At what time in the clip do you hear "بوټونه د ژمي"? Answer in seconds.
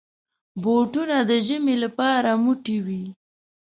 0.61-1.75